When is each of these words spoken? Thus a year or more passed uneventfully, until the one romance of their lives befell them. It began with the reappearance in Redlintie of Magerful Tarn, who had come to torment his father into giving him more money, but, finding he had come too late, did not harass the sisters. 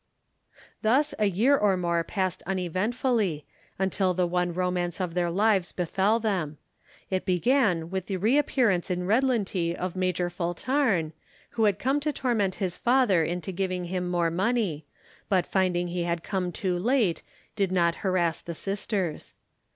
Thus 0.81 1.13
a 1.19 1.27
year 1.27 1.55
or 1.55 1.77
more 1.77 2.03
passed 2.03 2.41
uneventfully, 2.47 3.45
until 3.77 4.15
the 4.15 4.25
one 4.25 4.51
romance 4.51 4.99
of 4.99 5.13
their 5.13 5.29
lives 5.29 5.71
befell 5.71 6.19
them. 6.19 6.57
It 7.11 7.23
began 7.23 7.91
with 7.91 8.07
the 8.07 8.17
reappearance 8.17 8.89
in 8.89 9.05
Redlintie 9.05 9.75
of 9.75 9.93
Magerful 9.95 10.55
Tarn, 10.55 11.13
who 11.51 11.65
had 11.65 11.77
come 11.77 11.99
to 11.99 12.11
torment 12.11 12.55
his 12.55 12.77
father 12.77 13.23
into 13.23 13.51
giving 13.51 13.83
him 13.85 14.09
more 14.09 14.31
money, 14.31 14.87
but, 15.29 15.45
finding 15.45 15.89
he 15.89 16.01
had 16.01 16.23
come 16.23 16.51
too 16.51 16.79
late, 16.79 17.21
did 17.55 17.71
not 17.71 17.97
harass 18.01 18.41
the 18.41 18.55
sisters. 18.55 19.35